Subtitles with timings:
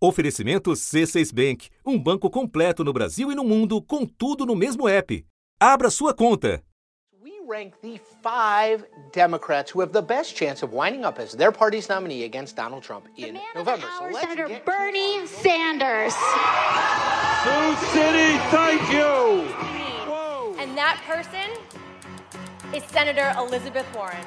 [0.00, 4.86] Oferecimento C6 Bank, um banco completo no Brasil e no mundo, com tudo no mesmo
[4.88, 5.26] app.
[5.60, 6.62] Abra sua conta.
[7.20, 11.50] We rank the five Democrats who have the best chance of winding up as their
[11.50, 13.86] party's nominee against Donald Trump in November.
[13.88, 16.14] the So hour, let's Senator get Bernie Sanders.
[17.42, 19.48] Sioux City, thank you.
[20.60, 21.50] And that person
[22.72, 24.24] is Senator Elizabeth Warren.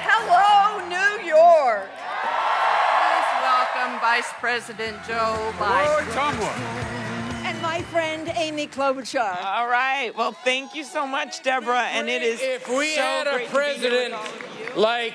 [0.00, 1.88] Hello, New York.
[3.78, 5.86] Welcome Vice President Joe Biden.
[5.86, 6.48] Roy Tomlin.
[7.44, 9.38] And my friend Amy Klobuchar.
[9.44, 10.10] All right.
[10.16, 11.86] Well, thank you so much, Deborah.
[11.92, 14.14] And it is If we so had a president
[14.74, 15.14] like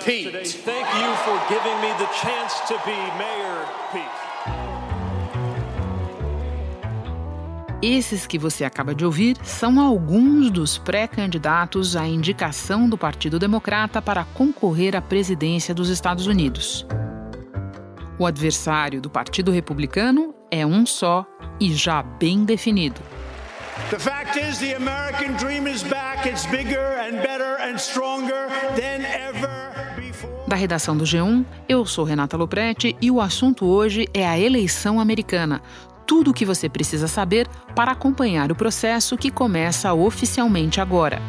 [0.00, 0.32] Today.
[0.32, 4.30] Pete, Thank you for giving me the chance to be Mayor Pete.
[7.80, 14.02] Esses que você acaba de ouvir são alguns dos pré-candidatos à indicação do Partido Democrata
[14.02, 16.84] para concorrer à presidência dos Estados Unidos.
[18.20, 21.24] O adversário do Partido Republicano é um só
[21.58, 23.00] e já bem definido.
[23.88, 26.28] The fact is, the American dream is back.
[26.28, 30.30] It's bigger and better and stronger than ever before.
[30.46, 35.00] Da redação do G1, eu sou Renata Loprete e o assunto hoje é a eleição
[35.00, 35.62] americana.
[36.06, 41.22] Tudo o que você precisa saber para acompanhar o processo que começa oficialmente agora.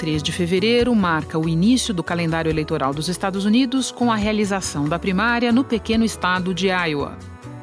[0.00, 4.88] 3 de fevereiro marca o início do calendário eleitoral dos Estados Unidos com a realização
[4.88, 7.18] da primária no pequeno estado de Iowa.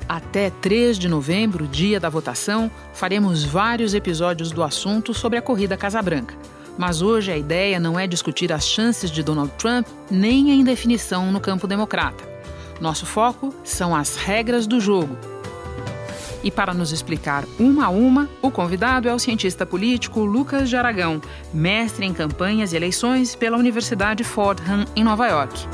[0.08, 5.76] Até 3 de novembro, dia da votação, faremos vários episódios do assunto sobre a corrida
[5.76, 6.36] Casa Branca.
[6.78, 11.32] Mas hoje a ideia não é discutir as chances de Donald Trump nem a indefinição
[11.32, 12.24] no campo democrata.
[12.80, 15.18] Nosso foco são as regras do jogo.
[16.44, 20.76] E para nos explicar uma a uma, o convidado é o cientista político Lucas de
[20.76, 21.22] Aragão,
[21.54, 25.68] mestre em campanhas e eleições pela Universidade Fordham, em Nova York.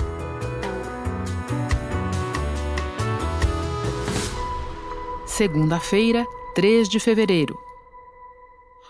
[5.26, 7.58] Segunda-feira, 3 de fevereiro.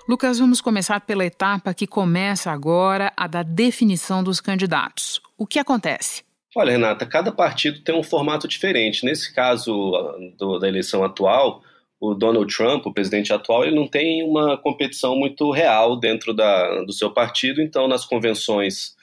[0.07, 5.21] Lucas, vamos começar pela etapa que começa agora, a da definição dos candidatos.
[5.37, 6.23] O que acontece?
[6.55, 9.05] Olha, Renata, cada partido tem um formato diferente.
[9.05, 11.63] Nesse caso ah, do, da eleição atual,
[11.99, 16.83] o Donald Trump, o presidente atual, ele não tem uma competição muito real dentro da,
[16.83, 18.93] do seu partido, então nas convenções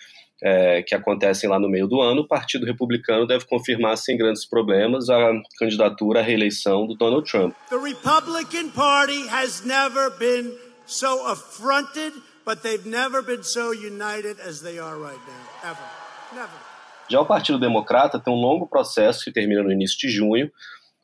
[0.43, 4.47] é, que acontecem lá no meio do ano, o Partido Republicano deve confirmar sem grandes
[4.47, 7.55] problemas a candidatura à reeleição do Donald Trump.
[7.69, 10.53] The Republican Party has never been
[10.87, 12.13] so affronted,
[12.45, 15.71] but they've never been so united as they are right now.
[15.71, 15.89] Ever.
[16.35, 16.80] Never.
[17.11, 20.51] Já o Partido Democrata tem um longo processo que termina no início de junho,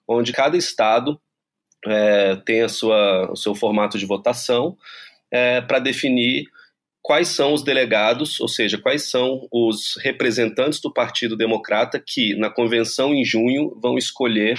[0.07, 1.21] onde cada estado
[1.85, 4.77] é, tem a sua, o seu formato de votação
[5.31, 6.47] é, para definir
[7.03, 12.51] quais são os delegados, ou seja, quais são os representantes do Partido Democrata que, na
[12.51, 14.59] convenção em junho, vão escolher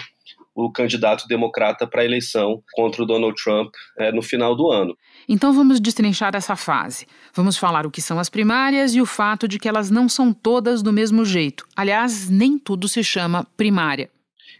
[0.57, 4.97] o candidato democrata para a eleição contra o Donald Trump é, no final do ano.
[5.29, 7.05] Então vamos destrinchar essa fase.
[7.31, 10.33] Vamos falar o que são as primárias e o fato de que elas não são
[10.33, 11.63] todas do mesmo jeito.
[11.75, 14.09] Aliás, nem tudo se chama primária.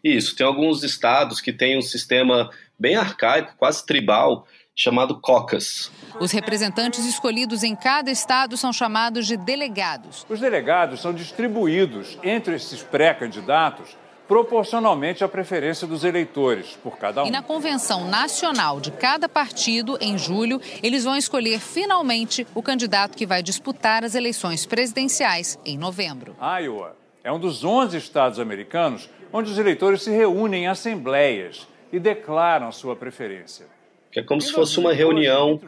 [0.03, 5.91] Isso, tem alguns estados que têm um sistema bem arcaico, quase tribal, chamado caucus.
[6.19, 10.23] Os representantes escolhidos em cada estado são chamados de delegados.
[10.29, 17.27] Os delegados são distribuídos entre esses pré-candidatos proporcionalmente à preferência dos eleitores por cada um.
[17.27, 23.17] E na convenção nacional de cada partido, em julho, eles vão escolher finalmente o candidato
[23.17, 26.35] que vai disputar as eleições presidenciais em novembro.
[26.39, 31.99] Iowa é um dos 11 estados americanos onde os eleitores se reúnem em assembleias e
[31.99, 33.65] declaram sua preferência.
[34.11, 35.59] Que é como se fosse uma reunião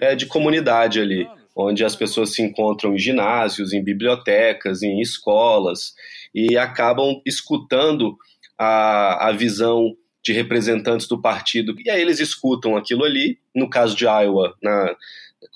[0.00, 5.94] é, de comunidade ali, onde as pessoas se encontram em ginásios, em bibliotecas, em escolas
[6.34, 8.16] e acabam escutando
[8.58, 11.74] a, a visão de representantes do partido.
[11.84, 13.38] E aí eles escutam aquilo ali.
[13.54, 14.96] No caso de Iowa, na,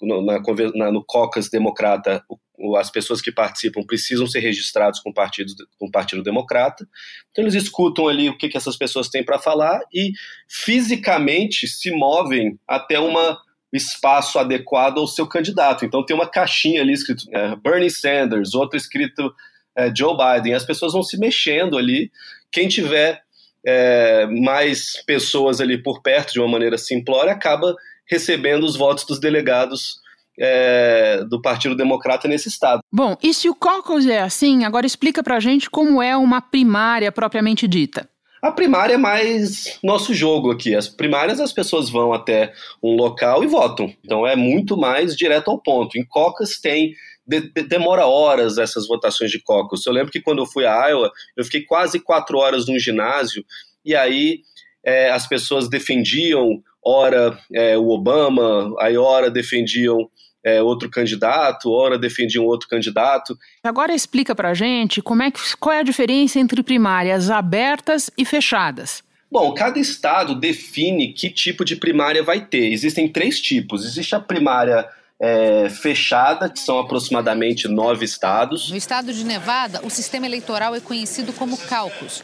[0.02, 0.40] na,
[0.74, 2.22] na, no caucus democrata,
[2.58, 6.86] o, as pessoas que participam precisam ser registrados com, com o Partido Democrata.
[7.30, 10.12] Então eles escutam ali o que, que essas pessoas têm para falar e
[10.48, 13.38] fisicamente se movem até uma
[13.72, 15.84] espaço adequado ao seu candidato.
[15.84, 19.32] Então tem uma caixinha ali escrito é, Bernie Sanders, outro escrito
[19.78, 20.54] é, Joe Biden.
[20.54, 22.10] As pessoas vão se mexendo ali.
[22.50, 23.22] Quem tiver
[23.64, 27.74] é, mais pessoas ali por perto de uma maneira simplória acaba
[28.10, 30.00] recebendo os votos dos delegados
[30.38, 32.80] é, do Partido Democrata nesse estado.
[32.92, 37.12] Bom, e se o caucus é assim, agora explica pra gente como é uma primária
[37.12, 38.08] propriamente dita.
[38.40, 40.74] A primária é mais nosso jogo aqui.
[40.74, 43.92] As primárias as pessoas vão até um local e votam.
[44.04, 45.98] Então é muito mais direto ao ponto.
[45.98, 46.94] Em caucus tem
[47.28, 49.84] de, demora horas essas votações de caucus.
[49.84, 53.44] Eu lembro que quando eu fui a Iowa, eu fiquei quase quatro horas num ginásio
[53.84, 54.40] e aí
[54.84, 60.08] é, as pessoas defendiam, ora é, o Obama, aí ora defendiam
[60.42, 63.36] é, outro candidato, ora defendiam outro candidato.
[63.62, 68.24] Agora explica pra gente como é que, qual é a diferença entre primárias abertas e
[68.24, 69.02] fechadas.
[69.30, 72.72] Bom, cada estado define que tipo de primária vai ter.
[72.72, 73.84] Existem três tipos.
[73.84, 74.88] Existe a primária
[75.20, 78.70] é, fechada, que são aproximadamente nove estados.
[78.70, 82.22] No estado de Nevada, o sistema eleitoral é conhecido como caucus,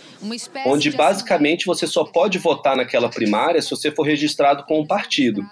[0.67, 5.44] onde basicamente você só pode votar naquela primária se você for registrado com um partido.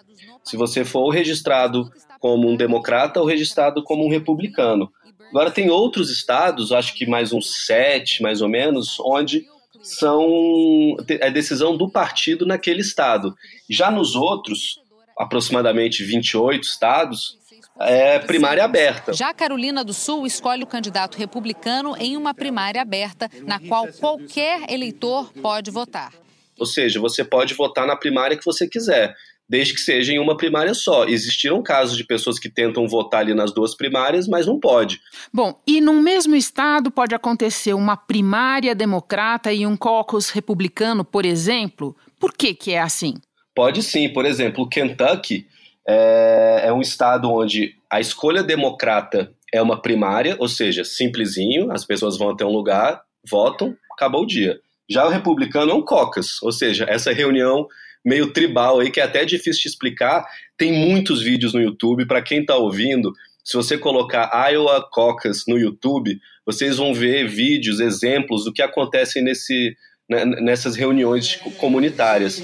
[0.45, 1.91] Se você for registrado
[2.21, 4.91] como um democrata ou registrado como um republicano.
[5.31, 9.45] Agora tem outros estados, acho que mais uns sete, mais ou menos, onde
[9.83, 13.35] são a decisão do partido naquele estado.
[13.69, 14.82] Já nos outros,
[15.19, 17.39] aproximadamente 28 estados,
[17.81, 19.13] é primária aberta.
[19.13, 24.71] Já Carolina do Sul escolhe o candidato republicano em uma primária aberta, na qual qualquer
[24.71, 26.13] eleitor pode votar.
[26.59, 29.15] Ou seja, você pode votar na primária que você quiser
[29.49, 31.05] desde que seja em uma primária só.
[31.05, 34.99] Existiram casos de pessoas que tentam votar ali nas duas primárias, mas não pode.
[35.31, 41.27] Bom, e no mesmo estado pode acontecer uma primária democrata e um caucus republicano, por
[41.27, 41.95] exemplo?
[42.19, 43.15] Por que, que é assim?
[43.55, 44.09] Pode sim.
[44.09, 45.47] Por exemplo, o Kentucky
[45.87, 51.85] é, é um estado onde a escolha democrata é uma primária, ou seja, simplesinho, as
[51.85, 54.59] pessoas vão até um lugar, votam, acabou o dia.
[54.89, 57.67] Já o republicano é um caucus, ou seja, essa reunião
[58.05, 60.27] meio tribal aí, que é até difícil de explicar.
[60.57, 63.13] Tem muitos vídeos no YouTube, para quem está ouvindo,
[63.45, 69.21] se você colocar Iowa Caucus no YouTube, vocês vão ver vídeos, exemplos do que acontece
[69.21, 69.77] nesse,
[70.13, 72.43] né, nessas reuniões comunitárias.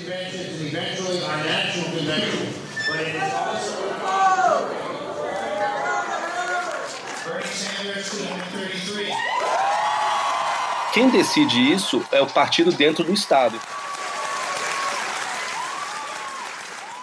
[10.93, 13.61] Quem decide isso é o partido dentro do Estado.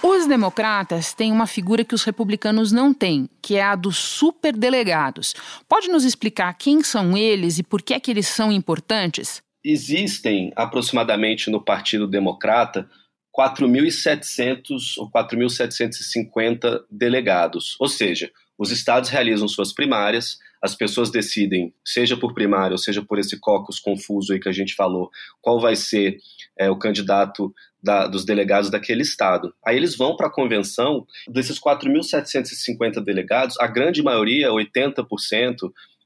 [0.04, 5.34] Os democratas têm uma figura que os republicanos não têm, que é a dos superdelegados.
[5.68, 9.42] Pode nos explicar quem são eles e por que é que eles são importantes?
[9.68, 12.88] Existem aproximadamente no Partido Democrata
[13.36, 22.16] 4.700 ou 4.750 delegados, ou seja, os estados realizam suas primárias, as pessoas decidem, seja
[22.16, 25.10] por primária ou seja por esse caucus confuso aí que a gente falou,
[25.42, 26.20] qual vai ser
[26.58, 27.52] é, o candidato
[27.82, 29.52] da, dos delegados daquele estado.
[29.66, 35.04] Aí eles vão para a convenção, desses 4.750 delegados, a grande maioria, 80%,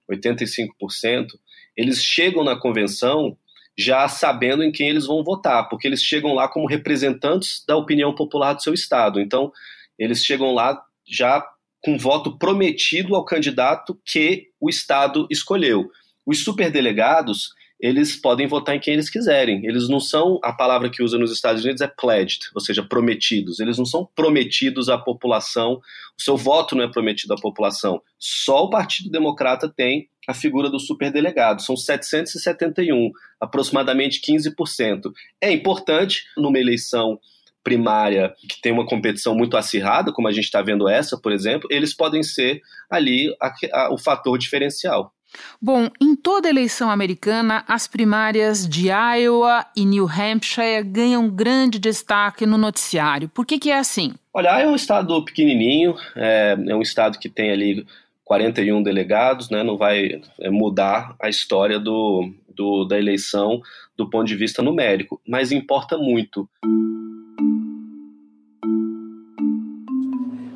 [0.09, 1.27] 85%,
[1.75, 3.37] eles chegam na convenção
[3.79, 8.13] já sabendo em quem eles vão votar, porque eles chegam lá como representantes da opinião
[8.13, 9.21] popular do seu estado.
[9.21, 9.53] Então,
[9.97, 10.77] eles chegam lá
[11.07, 11.41] já
[11.81, 15.89] com voto prometido ao candidato que o estado escolheu.
[16.25, 19.65] Os superdelegados, eles podem votar em quem eles quiserem.
[19.65, 23.61] Eles não são, a palavra que usa nos Estados Unidos é pledged, ou seja, prometidos.
[23.61, 25.79] Eles não são prometidos à população,
[26.17, 28.01] o seu voto não é prometido à população.
[28.19, 31.63] Só o Partido Democrata tem a figura do superdelegado.
[31.63, 33.09] São 771,
[33.41, 35.11] aproximadamente 15%.
[35.41, 37.19] É importante numa eleição
[37.63, 41.67] primária que tem uma competição muito acirrada, como a gente está vendo essa, por exemplo,
[41.71, 45.11] eles podem ser ali a, a, o fator diferencial.
[45.59, 52.45] Bom, em toda eleição americana, as primárias de Iowa e New Hampshire ganham grande destaque
[52.45, 53.29] no noticiário.
[53.29, 54.13] Por que, que é assim?
[54.31, 57.85] Olha, Iowa é um estado pequenininho, é, é um estado que tem ali
[58.29, 63.59] 41 delegados, né, não vai é, mudar a história do, do, da eleição
[63.97, 66.47] do ponto de vista numérico, mas importa muito.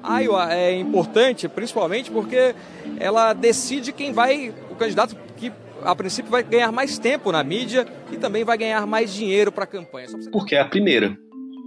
[0.04, 2.54] Iowa é importante, principalmente porque
[3.00, 5.52] ela decide quem vai, o candidato que
[5.82, 9.64] a princípio vai ganhar mais tempo na mídia e também vai ganhar mais dinheiro para
[9.64, 10.08] a campanha.
[10.32, 11.18] Porque é a primeira.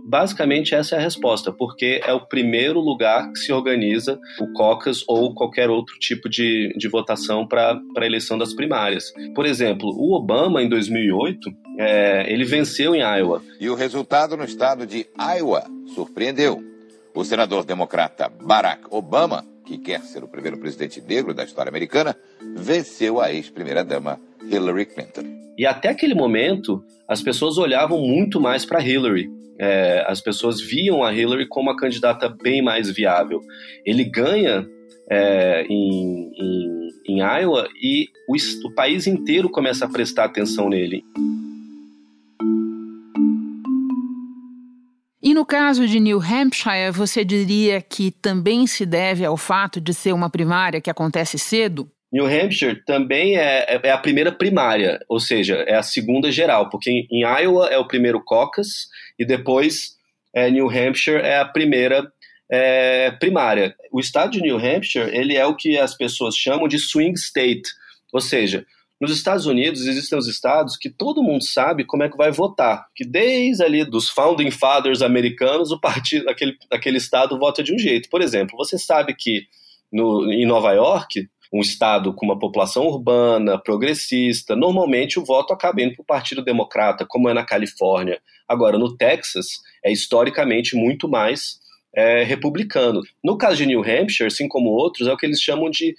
[0.09, 5.05] Basicamente, essa é a resposta, porque é o primeiro lugar que se organiza o caucus
[5.09, 9.13] ou qualquer outro tipo de, de votação para a eleição das primárias.
[9.35, 13.43] Por exemplo, o Obama, em 2008, é, ele venceu em Iowa.
[13.59, 16.63] E o resultado no estado de Iowa surpreendeu.
[17.13, 22.17] O senador democrata Barack Obama, que quer ser o primeiro presidente negro da história americana,
[22.55, 25.36] venceu a ex-primeira-dama Hillary Clinton.
[25.57, 29.31] E até aquele momento, as pessoas olhavam muito mais para Hillary.
[29.59, 33.41] É, as pessoas viam a Hillary como uma candidata bem mais viável.
[33.85, 34.67] Ele ganha
[35.11, 38.35] é, em, em, em, Iowa e o,
[38.69, 41.03] o país inteiro começa a prestar atenção nele.
[45.37, 50.15] no caso de New Hampshire, você diria que também se deve ao fato de ser
[50.15, 51.87] uma primária que acontece cedo?
[52.17, 56.91] New Hampshire também é, é, a primeira primária, ou seja, é a segunda geral, porque
[56.91, 59.97] em, em Iowa é o primeiro caucus e depois
[60.35, 62.11] é, New Hampshire é a primeira
[62.51, 63.77] é, primária.
[63.93, 67.69] O estado de New Hampshire ele é o que as pessoas chamam de swing state,
[68.11, 68.65] ou seja,
[68.99, 72.87] nos Estados Unidos existem os estados que todo mundo sabe como é que vai votar,
[72.97, 77.79] que desde ali dos founding fathers americanos o partido aquele, aquele estado vota de um
[77.79, 78.09] jeito.
[78.09, 79.47] Por exemplo, você sabe que
[79.93, 85.83] no, em Nova York um estado com uma população urbana, progressista, normalmente o voto acaba
[85.83, 88.21] indo para o Partido Democrata, como é na Califórnia.
[88.49, 91.59] Agora, no Texas, é historicamente muito mais
[91.95, 93.00] é, republicano.
[93.25, 95.95] No caso de New Hampshire, assim como outros, é o que eles chamam de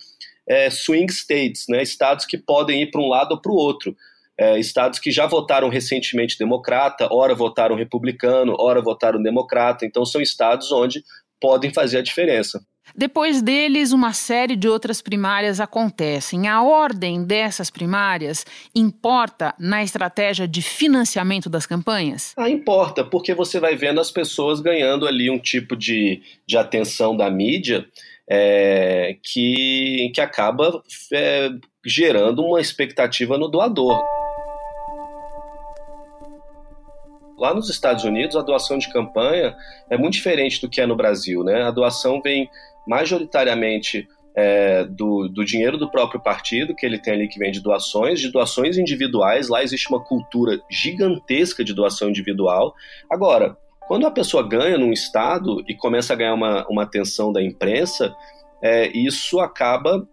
[0.47, 1.81] é, swing states, né?
[1.81, 3.95] estados que podem ir para um lado ou para o outro.
[4.39, 9.85] É, estados que já votaram recentemente democrata, ora votaram republicano, ora votaram democrata.
[9.85, 11.03] Então, são estados onde
[11.41, 12.63] podem fazer a diferença.
[12.95, 16.47] Depois deles, uma série de outras primárias acontecem.
[16.47, 22.33] A ordem dessas primárias importa na estratégia de financiamento das campanhas?
[22.37, 27.15] Ah, importa, porque você vai vendo as pessoas ganhando ali um tipo de, de atenção
[27.15, 27.85] da mídia
[28.29, 31.49] é, que, que acaba é,
[31.85, 34.03] gerando uma expectativa no doador.
[37.37, 39.55] Lá nos Estados Unidos, a doação de campanha
[39.89, 41.43] é muito diferente do que é no Brasil.
[41.43, 41.61] Né?
[41.61, 42.49] A doação vem
[42.87, 47.59] majoritariamente é, do, do, dinheiro do próprio partido, que ele tem ali que vem de
[47.59, 49.49] doações, de doações individuais.
[49.49, 52.75] Lá existe uma cultura gigantesca de doação individual.
[53.09, 57.41] Agora, quando a pessoa ganha num estado e começa a ganhar uma, uma atenção da
[57.41, 58.15] imprensa,
[58.61, 60.07] é, isso acaba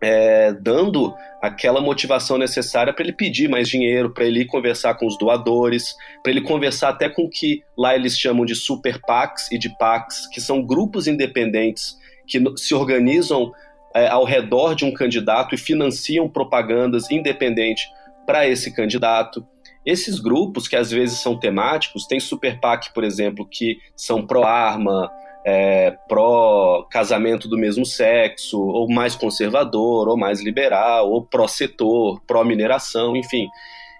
[0.00, 5.18] é, dando aquela motivação necessária para ele pedir mais dinheiro, para ele conversar com os
[5.18, 9.58] doadores, para ele conversar até com o que lá eles chamam de super PACs e
[9.58, 13.52] de PACs, que são grupos independentes que se organizam
[13.94, 17.84] é, ao redor de um candidato e financiam propagandas independentes
[18.24, 19.44] para esse candidato.
[19.84, 25.10] Esses grupos, que às vezes são temáticos, tem Super PAC, por exemplo, que são pró-arma,
[25.44, 33.48] é, pró-casamento do mesmo sexo, ou mais conservador, ou mais liberal, ou pró-setor, pró-mineração, enfim.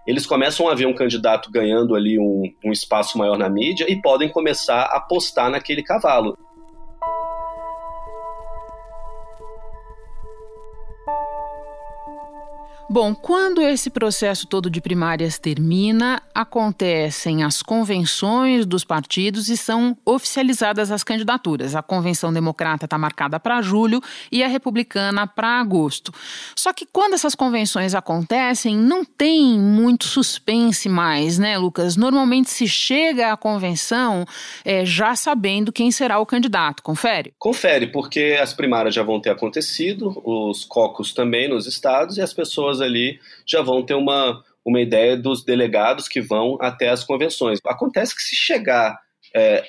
[0.07, 4.01] Eles começam a ver um candidato ganhando ali um, um espaço maior na mídia e
[4.01, 6.37] podem começar a apostar naquele cavalo.
[12.93, 19.97] Bom, quando esse processo todo de primárias termina, acontecem as convenções dos partidos e são
[20.05, 21.77] oficializadas as candidaturas.
[21.77, 24.01] A convenção democrata está marcada para julho
[24.33, 26.13] e a republicana para agosto.
[26.57, 31.95] Só que quando essas convenções acontecem, não tem muito suspense mais, né, Lucas?
[31.95, 34.25] Normalmente se chega à convenção
[34.65, 36.83] é, já sabendo quem será o candidato.
[36.83, 37.33] Confere?
[37.39, 42.35] Confere, porque as primárias já vão ter acontecido, os cocos também nos estados e as
[42.35, 47.59] pessoas ali já vão ter uma, uma ideia dos delegados que vão até as convenções.
[47.67, 48.99] Acontece que se chegar
[49.35, 49.65] é,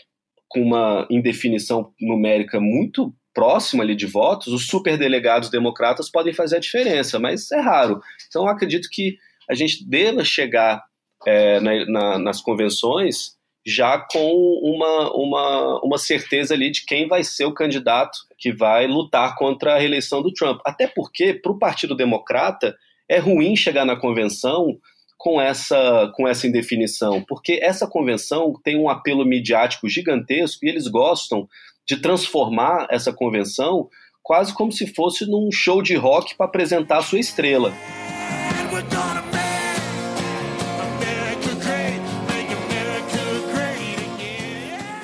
[0.48, 6.60] com uma indefinição numérica muito próxima ali de votos, os superdelegados democratas podem fazer a
[6.60, 8.02] diferença, mas é raro.
[8.28, 9.18] Então, acredito que
[9.50, 10.84] a gente deva chegar
[11.26, 17.24] é, na, na, nas convenções já com uma, uma, uma certeza ali de quem vai
[17.24, 20.60] ser o candidato que vai lutar contra a reeleição do Trump.
[20.66, 22.76] Até porque, para o Partido Democrata,
[23.12, 24.78] é ruim chegar na convenção
[25.18, 30.88] com essa, com essa indefinição, porque essa convenção tem um apelo midiático gigantesco e eles
[30.88, 31.46] gostam
[31.86, 33.90] de transformar essa convenção
[34.24, 37.74] quase como se fosse num show de rock para apresentar a sua estrela.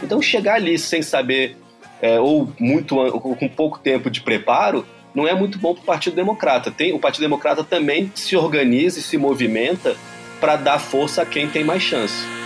[0.02, 1.58] Então chegar ali sem saber
[2.02, 5.86] é, ou muito ou com pouco tempo de preparo não é muito bom para o
[5.86, 6.72] Partido Democrata.
[6.72, 9.96] Tem, o Partido Democrata também se organiza e se movimenta
[10.40, 12.38] para dar força a quem tem mais chance.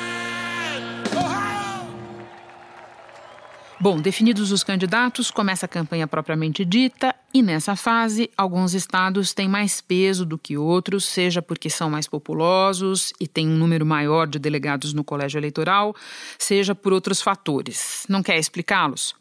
[3.81, 9.49] Bom, definidos os candidatos, começa a campanha propriamente dita, e nessa fase, alguns estados têm
[9.49, 14.27] mais peso do que outros, seja porque são mais populosos e têm um número maior
[14.27, 15.95] de delegados no colégio eleitoral,
[16.37, 18.05] seja por outros fatores.
[18.07, 19.15] Não quer explicá-los?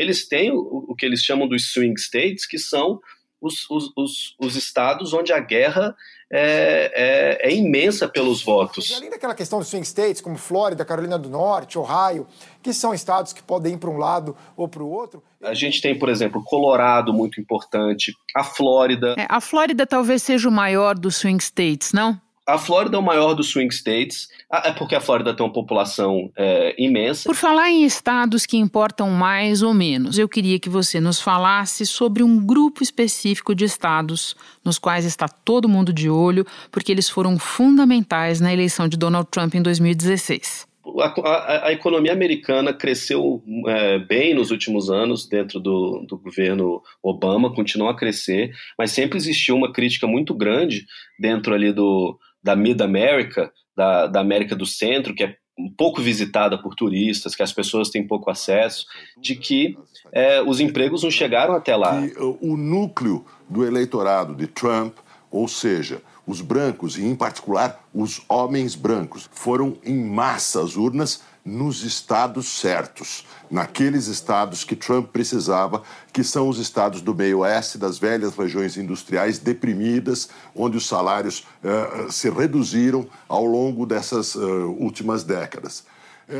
[0.00, 3.00] Eles têm o, o que eles chamam dos swing states, que são
[3.40, 5.94] os, os, os, os estados onde a guerra
[6.30, 8.90] é, é, é, imensa pelos votos.
[8.90, 12.26] E além daquela questão dos swing states, como Flórida, Carolina do Norte, Ohio,
[12.62, 15.22] que são estados que podem ir para um lado ou para o outro.
[15.42, 19.14] A gente tem, por exemplo, Colorado, muito importante, a Flórida.
[19.18, 22.20] É, a Flórida talvez seja o maior dos swing states, não?
[22.46, 26.30] A Flórida é o maior dos swing states, é porque a Flórida tem uma população
[26.36, 27.28] é, imensa.
[27.28, 31.86] Por falar em estados que importam mais ou menos, eu queria que você nos falasse
[31.86, 37.08] sobre um grupo específico de estados nos quais está todo mundo de olho, porque eles
[37.08, 40.68] foram fundamentais na eleição de Donald Trump em 2016.
[40.98, 46.82] A, a, a, economia americana cresceu é, bem nos últimos anos dentro do, do, governo
[47.02, 50.86] Obama, continuou a crescer, mas sempre existiu uma crítica muito grande
[51.18, 55.36] dentro ali do, da Mid-America, da, da América do Centro, que é
[55.76, 58.86] pouco visitada por turistas, que as pessoas têm pouco acesso,
[59.20, 59.76] de que
[60.12, 62.00] é, os empregos não chegaram até lá.
[62.00, 64.96] Que o núcleo do eleitorado de Trump,
[65.30, 71.22] ou seja, os brancos, e em particular os homens brancos, foram em massa às urnas
[71.44, 75.82] nos estados certos, naqueles estados que Trump precisava,
[76.12, 81.44] que são os estados do meio oeste, das velhas regiões industriais deprimidas, onde os salários
[81.64, 84.40] uh, se reduziram ao longo dessas uh,
[84.78, 85.84] últimas décadas.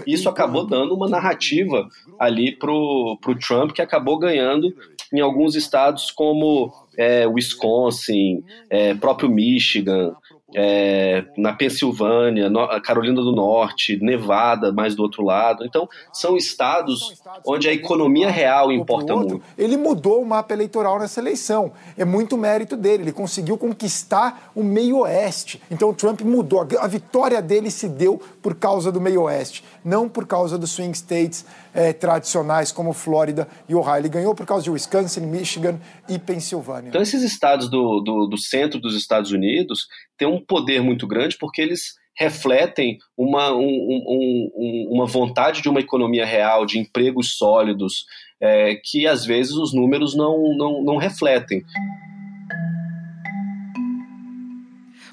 [0.07, 1.89] Isso acabou dando uma narrativa
[2.19, 4.73] ali para o Trump, que acabou ganhando
[5.13, 10.15] em alguns estados como é, Wisconsin, é, próprio Michigan,
[10.55, 12.51] é, na Pensilvânia,
[12.83, 15.65] Carolina do Norte, Nevada, mais do outro lado.
[15.65, 19.43] Então, são estados onde a economia real importa muito.
[19.57, 21.73] Ele mudou o mapa eleitoral nessa eleição.
[21.97, 23.05] É muito mérito dele.
[23.05, 25.61] Ele conseguiu conquistar o meio-oeste.
[25.71, 26.67] Então, o Trump mudou.
[26.79, 31.45] A vitória dele se deu por causa do meio-oeste, não por causa dos swing states
[31.73, 33.99] é, tradicionais como Flórida e Ohio.
[33.99, 35.79] Ele ganhou por causa de Wisconsin, Michigan
[36.09, 36.89] e Pensilvânia.
[36.89, 39.87] Então, esses estados do, do, do centro dos Estados Unidos
[40.21, 45.81] têm um poder muito grande porque eles refletem uma, um, um, uma vontade de uma
[45.81, 48.05] economia real, de empregos sólidos,
[48.39, 51.63] é, que às vezes os números não, não, não refletem.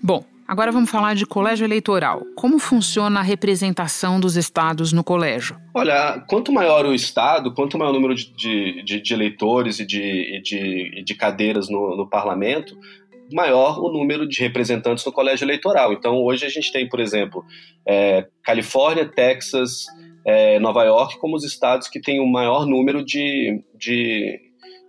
[0.04, 2.24] Bom, Agora vamos falar de colégio eleitoral.
[2.34, 5.58] Como funciona a representação dos estados no colégio?
[5.74, 10.42] Olha, quanto maior o estado, quanto maior o número de, de, de eleitores e de,
[10.42, 12.80] de, de cadeiras no, no parlamento,
[13.32, 15.94] maior o número de representantes no colégio eleitoral.
[15.94, 17.44] Então, hoje a gente tem, por exemplo,
[17.88, 19.86] é, Califórnia, Texas,
[20.26, 24.40] é, Nova York como os estados que têm o maior número de, de,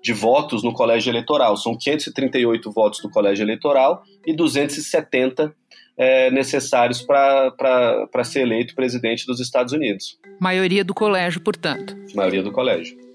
[0.03, 1.57] de votos no colégio eleitoral.
[1.57, 5.55] São 538 votos do colégio eleitoral e 270
[5.97, 10.19] é, necessários para ser eleito presidente dos Estados Unidos.
[10.41, 11.97] Maioria do colégio, portanto.
[12.15, 13.08] Maioria do colégio.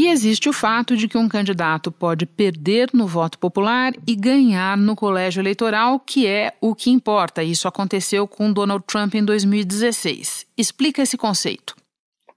[0.00, 4.74] E existe o fato de que um candidato pode perder no voto popular e ganhar
[4.74, 7.42] no colégio eleitoral, que é o que importa.
[7.42, 10.46] Isso aconteceu com Donald Trump em 2016.
[10.56, 11.76] Explica esse conceito.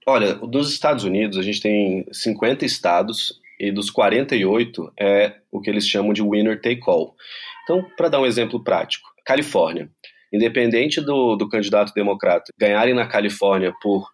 [0.06, 5.70] Olha, nos Estados Unidos a gente tem 50 estados e dos 48 é o que
[5.70, 7.14] eles chamam de winner take all.
[7.62, 9.88] Então, para dar um exemplo prático, Califórnia.
[10.30, 14.12] Independente do, do candidato democrata ganharem na Califórnia por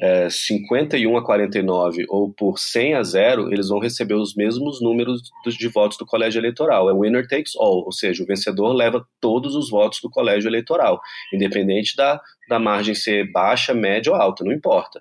[0.00, 5.22] é, 51 a 49 ou por 100 a 0, eles vão receber os mesmos números
[5.46, 6.90] de votos do colégio eleitoral.
[6.90, 11.00] É winner takes all, ou seja, o vencedor leva todos os votos do colégio eleitoral,
[11.32, 15.00] independente da, da margem ser baixa, média ou alta, não importa.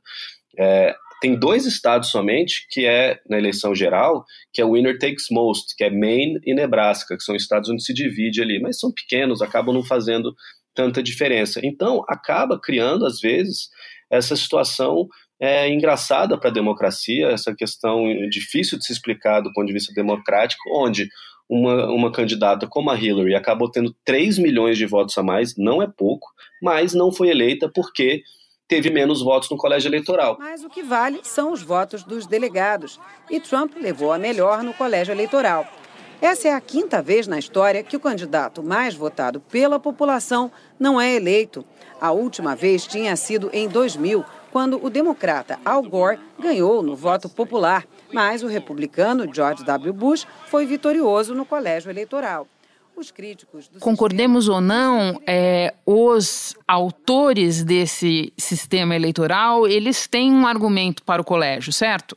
[0.58, 5.76] É, tem dois estados somente que é na eleição geral, que é winner takes most,
[5.76, 9.42] que é Maine e Nebraska, que são estados onde se divide ali, mas são pequenos,
[9.42, 10.36] acabam não fazendo
[10.76, 11.62] tanta diferença.
[11.64, 13.70] Então, acaba criando às vezes
[14.14, 15.08] essa situação
[15.42, 19.94] é engraçada para a democracia, essa questão difícil de se explicar do ponto de vista
[19.94, 21.10] democrático, onde
[21.50, 25.82] uma, uma candidata como a Hillary acabou tendo 3 milhões de votos a mais, não
[25.82, 26.28] é pouco,
[26.62, 28.22] mas não foi eleita porque
[28.68, 30.38] teve menos votos no colégio eleitoral.
[30.40, 33.00] Mas o que vale são os votos dos delegados,
[33.30, 35.68] e Trump levou a melhor no colégio eleitoral.
[36.24, 41.00] Essa é a quinta vez na história que o candidato mais votado pela população não
[41.00, 41.66] é eleito.
[42.00, 47.28] A última vez tinha sido em 2000, quando o democrata Al Gore ganhou no voto
[47.28, 49.92] popular, mas o republicano George W.
[49.92, 52.48] Bush foi vitorioso no colégio eleitoral.
[53.82, 61.26] Concordemos ou não, é, os autores desse sistema eleitoral, eles têm um argumento para o
[61.26, 62.16] colégio, certo?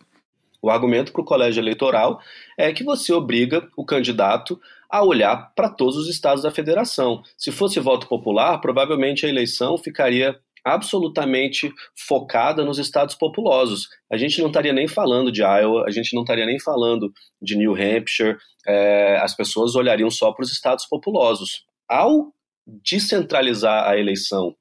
[0.67, 2.21] O argumento para o colégio eleitoral
[2.59, 7.23] é que você obriga o candidato a olhar para todos os estados da federação.
[7.39, 13.87] Se fosse voto popular, provavelmente a eleição ficaria absolutamente focada nos estados populosos.
[14.11, 17.57] A gente não estaria nem falando de Iowa, a gente não estaria nem falando de
[17.57, 21.65] New Hampshire, é, as pessoas olhariam só para os estados populosos.
[21.89, 22.33] Ao
[22.67, 24.53] descentralizar a eleição,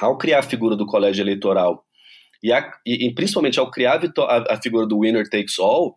[0.00, 1.84] ao criar a figura do colégio eleitoral
[2.42, 5.94] e, a, e principalmente ao criar a, a, a figura do winner takes all,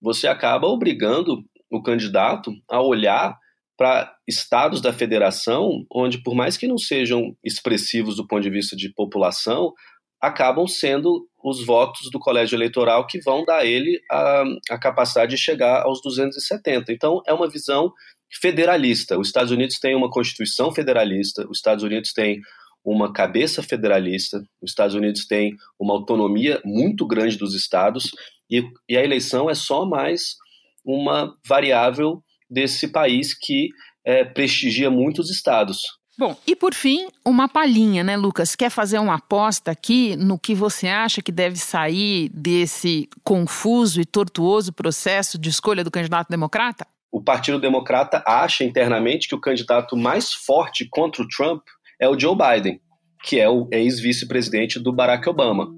[0.00, 3.36] você acaba obrigando o candidato a olhar
[3.76, 8.74] para estados da federação, onde, por mais que não sejam expressivos do ponto de vista
[8.74, 9.72] de população,
[10.20, 15.32] acabam sendo os votos do colégio eleitoral que vão dar a ele a, a capacidade
[15.32, 16.90] de chegar aos 270.
[16.90, 17.92] Então, é uma visão
[18.40, 19.18] federalista.
[19.18, 22.40] Os Estados Unidos têm uma constituição federalista, os Estados Unidos têm
[22.86, 28.12] uma cabeça federalista, os Estados Unidos têm uma autonomia muito grande dos estados,
[28.48, 30.36] e, e a eleição é só mais
[30.84, 33.70] uma variável desse país que
[34.04, 35.80] é, prestigia muitos estados.
[36.16, 38.54] Bom, e por fim, uma palhinha, né, Lucas?
[38.54, 44.04] Quer fazer uma aposta aqui no que você acha que deve sair desse confuso e
[44.06, 46.86] tortuoso processo de escolha do candidato democrata?
[47.12, 51.62] O Partido Democrata acha internamente que o candidato mais forte contra o Trump
[52.00, 52.80] é o Joe Biden,
[53.24, 55.68] que é o ex-vice-presidente do Barack Obama.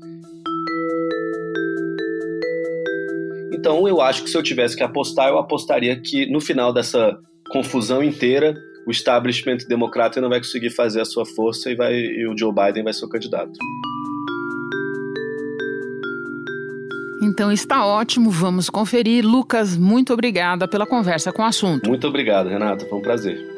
[3.52, 7.18] Então, eu acho que se eu tivesse que apostar, eu apostaria que no final dessa
[7.50, 8.54] confusão inteira,
[8.86, 12.52] o establishment democrata não vai conseguir fazer a sua força e, vai, e o Joe
[12.52, 13.52] Biden vai ser o candidato.
[17.20, 19.26] Então está ótimo, vamos conferir.
[19.26, 21.88] Lucas, muito obrigada pela conversa com o assunto.
[21.88, 23.57] Muito obrigado, Renata, foi um prazer.